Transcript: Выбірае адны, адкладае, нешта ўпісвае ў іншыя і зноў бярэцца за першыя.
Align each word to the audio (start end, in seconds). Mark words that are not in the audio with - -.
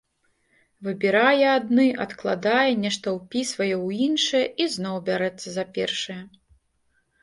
Выбірае 0.87 1.45
адны, 1.57 1.85
адкладае, 2.07 2.65
нешта 2.87 3.07
ўпісвае 3.19 3.71
ў 3.85 4.11
іншыя 4.11 4.45
і 4.63 4.71
зноў 4.81 4.95
бярэцца 5.15 5.47
за 5.61 5.73
першыя. 5.81 6.21